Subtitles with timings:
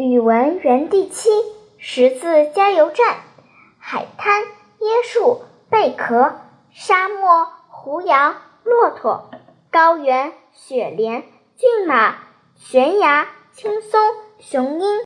[0.00, 1.28] 语文园地七，
[1.76, 3.16] 识字加油站，
[3.80, 4.44] 海滩、
[4.78, 6.36] 椰树、贝壳、
[6.70, 9.28] 沙漠、胡杨、骆驼、
[9.72, 11.24] 高原、雪莲、
[11.56, 12.14] 骏马、
[12.54, 14.00] 悬崖、青松、
[14.38, 14.88] 雄鹰。